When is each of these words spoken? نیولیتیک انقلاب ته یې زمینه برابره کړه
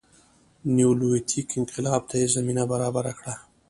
نیولیتیک 0.75 1.47
انقلاب 1.57 2.01
ته 2.09 2.15
یې 2.21 2.27
زمینه 2.35 2.63
برابره 2.71 3.11
کړه 3.19 3.33